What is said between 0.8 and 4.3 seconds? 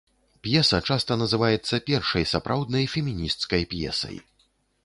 часта называецца першай сапраўднай фемінісцкай п'есай.